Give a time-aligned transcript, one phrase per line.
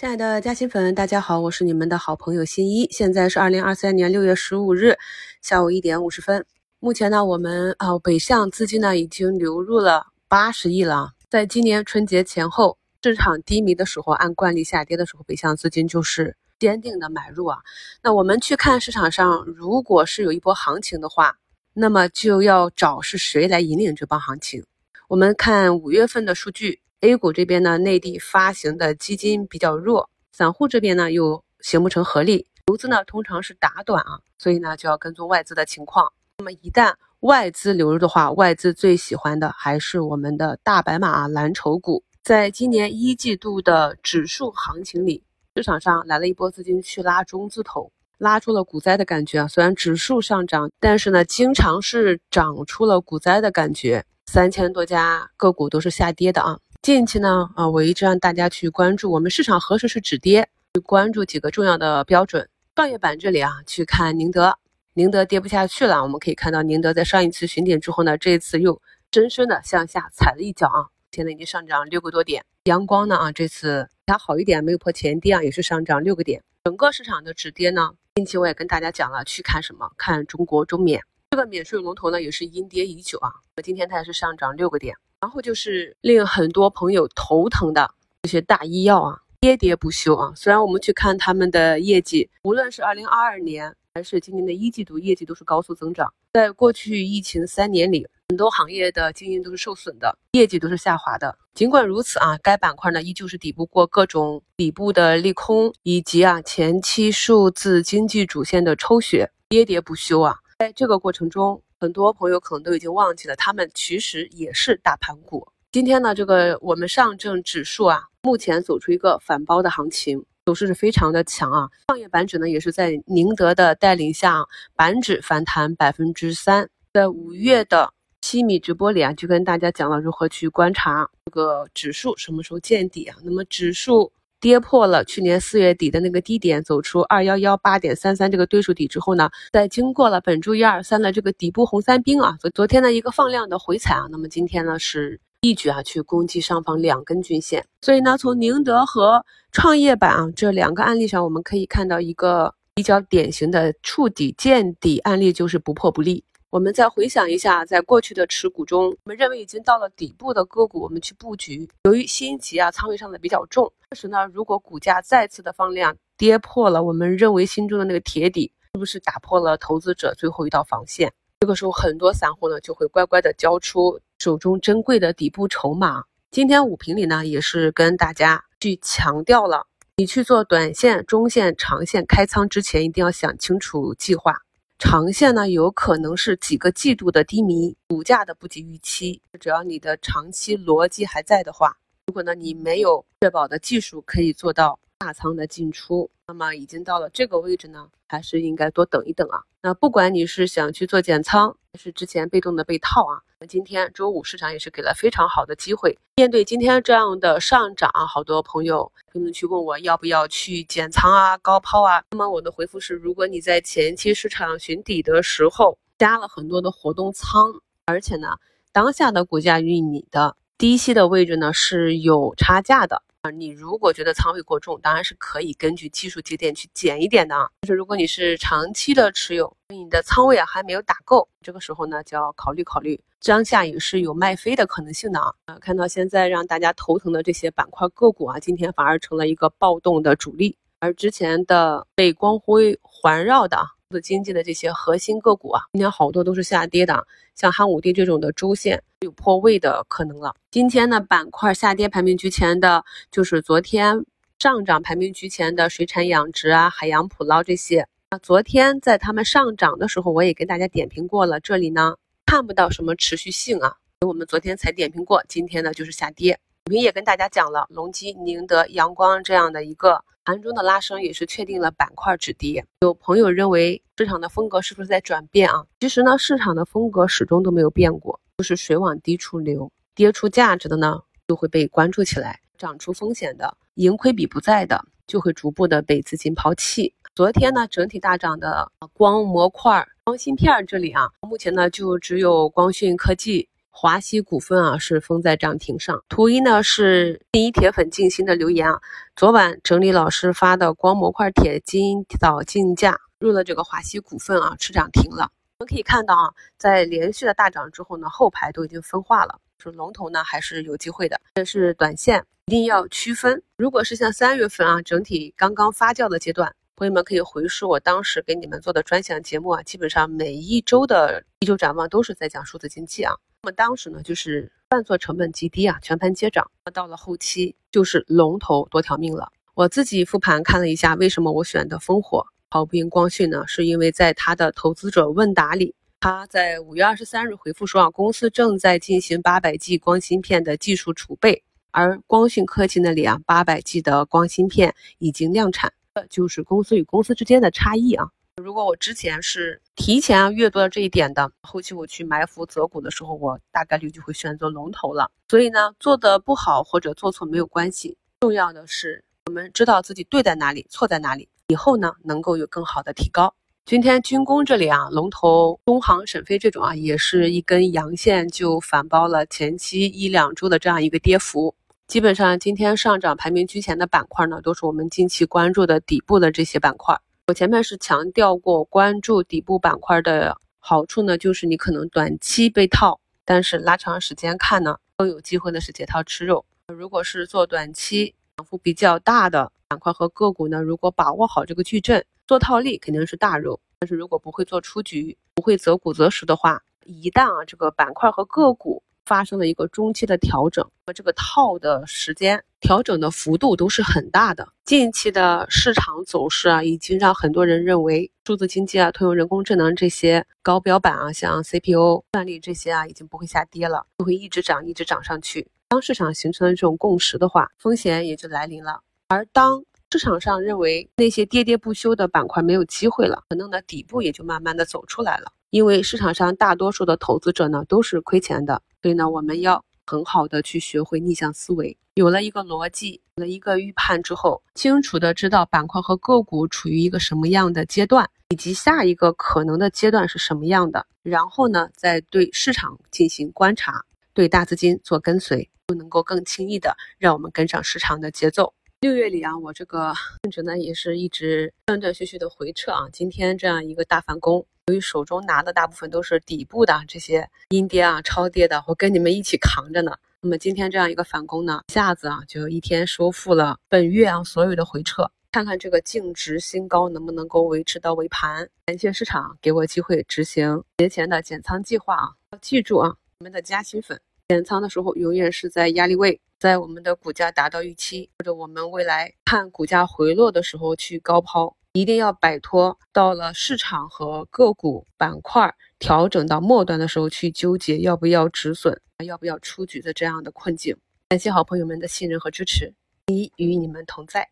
[0.00, 2.88] 亲爱的嘉兴粉，大家好，我是你们的好朋友新一。
[2.90, 4.96] 现在是二零二三年六月十五日
[5.42, 6.46] 下午一点五十分。
[6.78, 11.10] 目前呢，我们啊北向资金呢已经流入了八十亿了。
[11.28, 17.58] 在今年春节前后，市场低迷的时候，按惯例下跌的时候，北向资金就是坚定的买入啊。
[18.02, 21.36] 那我们去看市场上，如果是有一波行情的话，
[21.74, 24.64] 那么就要找是谁来引领这帮行情。
[25.08, 26.80] 我们看五月份的数据。
[27.02, 36.12] A 股这边呢，内地发行的基金比较弱，散户这边呢又形不成合力，游资呢通常是打短啊，所以呢就要跟踪外资的情况。
[36.36, 42.04] 那么一旦外资流入的话，外资最喜欢的还是我们的大白马蓝筹股。
[42.22, 45.24] 在今年一季度的指数行情里，
[45.56, 49.48] 市场上来了一波资金去拉中字头，拉出了股灾的感觉啊。
[49.48, 56.58] 虽然指数上涨，但是呢，经常是涨出了股灾的感觉，三千多家个股都是下跌的啊。
[56.82, 62.48] 近期呢，啊，我一直让大家去关注我们市场何时是止跌，去关注几个重要的标准。
[62.74, 64.56] 创业板这里啊，去看宁德，
[64.94, 66.02] 宁德跌不下去了。
[66.02, 68.80] 我们可以看到，宁德在上一次寻点之后呢，这一次又
[69.12, 72.42] 深深的向下踩了一脚啊，现在已经上涨六个多点。
[72.64, 76.42] 阳光呢，啊，这次它好一点，没有破前低啊，也是上涨六个点。
[76.64, 79.90] 整个市场的止跌呢，近期我也跟大家讲了，去看什么？
[79.98, 83.30] 看中国中免这个免税龙头呢，也是阴跌已久啊，
[83.62, 84.96] 今天它也是上涨六个点。
[85.20, 90.32] 然后就是令很多朋友头疼的这些大医药啊，跌跌不休啊。
[90.34, 96.10] 虽然我们去看他们的业绩，无论是二零二二年还是今年的一季度，业绩都是高速增长。
[96.32, 101.36] 在过去疫情三年里，很多行业的经营都是受损的，业绩都是下滑的。
[101.52, 110.36] 尽管如此啊，该板块呢依旧是抵不过各种底部的利空以及啊前期数字经济主线的抽血，跌跌不休啊。
[110.58, 115.48] 在这个过程中，很多朋友可能都已经忘记了，他们其实也是大盘股。
[115.72, 121.70] 今天呢，这个我们上证指数啊，目前走出一个反包的行情，走势是非常的强啊。
[121.88, 124.44] 创业板指呢，也是在宁德的带领下，
[124.76, 126.68] 板指反弹百分之三。
[126.92, 133.16] 在五月的七米直播里啊，就跟大家讲了如何去观察这个指数什么时候见底啊。
[133.24, 134.12] 那么指数。
[134.40, 156.24] 跌破了去年四月底的那个低点，走出二幺幺八点三三这个对数底之后呢，在经过了本周一二三的这个底部红三兵啊，昨昨天的一个放量的回踩啊，那么今天呢是一举啊去攻击上方两根均线，所以呢从宁德和创业板啊这两个案例上，我们可以看到一个比较典型的触底见底案例，就是不破不立。
[156.50, 161.68] 我们再回想一下，在过去的持股中，我们认为已经到了底部的个股，我们去布局。
[161.84, 163.72] 由于心急啊，仓位上的比较重。
[163.88, 171.12] 这时呢，如果股价再次的放量，跌破了我们认为心中的那个铁底，是不是打破了投资者最后一道防线？
[171.38, 176.02] 这个时候，很多散户呢就会乖乖的交出手中珍贵的底部筹码。
[176.32, 179.68] 今天五评里呢，也是跟大家去强调了，
[179.98, 184.42] 你去做短线、中线、长线开仓之前，一定要想清楚计划。
[184.82, 189.20] 长线呢，有可能是几个季度的低迷，股价的不及预期。
[189.38, 191.76] 只要你的长期逻辑还在的话，
[192.06, 199.44] 如果呢你没有确保的技术可以做到大仓的进出，那么已经到了这个位置呢，还是应该多等一等啊。
[199.60, 203.20] 那不管你是想去做减仓，还是之前被动的被套啊。
[203.48, 205.98] 今天周五市场也是给了非常好的机会。
[206.16, 212.04] 面对今天这样的上涨，好多朋友评论区问我要不要去减仓啊、高抛啊。
[212.10, 217.50] 那么我的回复是：如果你在前期市场寻底的时候加了很多的活动仓，
[217.86, 218.28] 而且呢，
[218.72, 223.02] 当下的股价与你的低吸的位置呢是有差价的。
[223.22, 227.34] 啊，你如果觉得仓位过重，当然是可以根据技术节点去减一点的。
[227.60, 235.58] 但是如果你是长期的持有，你的仓位啊还没有打够，这个时候呢就要考虑考虑，当下也是有卖飞的可能性的啊。
[235.60, 243.58] 看到现在让大家头疼的这些板块个股啊，今天反而成了一个暴动的主力，而之前的被光辉环绕的。
[243.90, 250.34] 的经济的这些核心个股啊，今天好多都是下跌的，像汉武帝这种的周线有破位的可能了。
[250.50, 254.04] 今天呢，板块下跌排名居前的，就是昨天
[254.38, 257.84] 上涨排名居前的水产养殖啊、海洋捕捞这些。
[258.10, 261.96] 啊，昨天在他们上涨的时候，我也跟大家点评过了，这里呢
[262.26, 263.74] 看不到什么持续性啊，
[264.06, 266.38] 我们昨天才点评过，今天呢就是下跌。
[266.66, 270.04] 我们也跟大家讲了，隆基、宁德、阳光这样的一个。
[270.30, 272.64] 盘中的拉升也是确定了板块止跌。
[272.82, 275.66] 有朋友认为市场的风格是不是在转变啊？
[275.80, 286.94] 其实呢，市场的风格始终都没有变过，就是水往低处流，跌出价值的呢就会被关注起来，涨出风险的、盈亏比不在的就会逐步的被资金抛弃。
[287.16, 296.02] 昨天呢，整体大涨的光模块、光芯片这里啊，目前呢就只有光讯科技华西股份啊是封在涨停上。
[296.08, 298.80] 图一呢是第一铁粉静心的留言啊，
[299.16, 305.30] 昨晚整理老师发的光模块铁今早竞价入了这个华西股份啊，吃涨停了。
[305.58, 311.20] 我们可以看到啊，在连续的大涨之后呢，后排都已经分化了，是龙头呢还是有机会的。
[311.34, 313.42] 这是短线一定要区分。
[313.56, 316.54] 如果是像三月份啊，整体刚刚发酵的阶段。
[316.76, 323.14] 朋友们可以回溯我当时给你们做的专项节目啊，基本上每一周的一周展望都是在讲数字经济啊。
[323.42, 326.50] 那么当时呢，就是犯错成本极低啊，全盘接涨。
[326.66, 329.32] 那到了后期就是龙头多条命了。
[329.54, 333.42] 我自己复盘看了一下，为什么我选的烽火跑步光讯呢？
[333.46, 345.72] 是因为在他的投资者问答里，他在五月二十三日回复说啊，公司正在进行八百 G 光芯片的技术储备，而光讯科技那里啊，八百 G 的光芯片已经量产。
[345.94, 348.10] 这就是公司与公司之间的差异啊。
[348.40, 355.10] 如果我之前是提前阅读了这一点的，后期我去埋伏择股的时候，我大概率就会选择龙头了。
[355.28, 363.34] 所以呢，做的不好或者做错没有关系，重要的是我们知道自己对在哪里，错在哪里，以后呢能够有更好的提高。
[363.66, 371.54] 今天军工这里啊，龙头中航、沈飞这种啊，也是一根阳线就反包了前期一两周的这样一个跌幅。
[371.86, 376.98] 基本上今天上涨排名居前的板块呢，都是我们近期关注的底部的这些板块。
[377.30, 386.44] 我前面是强调过，关注底部板块的好处呢，就是你可能短期被套，但是拉长时间看呢，更有机会的是解套吃肉。
[386.66, 393.60] 如果是做短期涨幅比较大的板块和个股呢，如果把握好这个矩阵，做套利肯定是大肉。
[393.78, 404.46] 但是如果不会做出局，不会择股择时的话，一旦啊这个板块和个股，发生了一个中期的调整，和这个套的时间、调整的幅度都是很大的。
[404.64, 415.48] 近期的市场走势啊，已经让很多人认为数字经济啊、通用人工智能这些高标板啊，像 CPU、算力这些啊，已经不会下跌了，就会一直涨、一直涨上去。
[415.70, 418.78] 当市场形成了这种共识的话，风险也就来临了。
[419.08, 425.32] 而当市场上认为那些喋喋不休的板块没有机会了，可能呢底部也就慢慢的走出来了。
[425.50, 428.62] 因为市场上大多数的投资者呢都是亏钱的。
[428.80, 443.84] 所以呢，我们要很好的去学会逆向思维，有了一个逻辑，有了一个预判之后，清楚的知道板块和个股处于一个什么样的阶段，以及下一个可能的阶段是什么样的，然后呢，再对市场进行观察，
[444.14, 448.54] 对大资金做跟随，就能够更轻易的让我们跟上市场的节奏。
[448.82, 449.92] 六月里啊，我这个
[450.22, 454.46] 净值呢也是一直断断续续的回撤啊，今天这样一个大反攻。
[454.68, 459.92] 由于手中拿的大部分都是底部的这些阴跌啊、超跌的，我跟你们一起扛着呢。
[460.22, 465.10] 那么今天这样一个反攻呢，一下子啊就一天收复了本月啊所有的回撤。
[465.30, 468.48] 看看这个净值新高能不能够维持到尾盘？
[468.64, 472.08] 感谢市场给我机会执行节前的减仓计划啊！
[472.32, 481.54] 要记住啊，你们的加薪粉减仓的时候永远是在压力位，在我们的股价达到预期或者我们未来看股价回落的时候去高抛。
[481.74, 490.76] 一定要摆脱到了市场和个股板块调整到末端的时候去纠结要不要止损，要不要出局的这样的困境。
[491.10, 492.72] 感谢好朋友们的信任和支持，
[493.06, 494.30] 一与你们同在。